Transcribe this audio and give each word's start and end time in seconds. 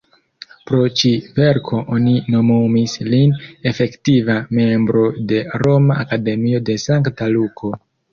Pro 0.67 0.77
ĉi-verko 0.99 1.81
oni 1.97 2.13
nomumis 2.35 2.95
lin 3.13 3.35
Efektiva 3.71 4.37
membro 4.61 5.03
de 5.33 5.43
"Roma 5.65 5.99
Akademio 6.05 6.63
de 6.71 6.79
Sankta 6.85 7.29
Luko". 7.35 7.71